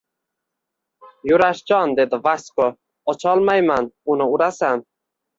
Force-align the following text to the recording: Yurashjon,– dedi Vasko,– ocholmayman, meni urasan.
Yurashjon,– 1.31 1.91
dedi 1.99 2.19
Vasko,– 2.27 2.69
ocholmayman, 3.13 3.91
meni 4.13 4.27
urasan. 4.37 4.83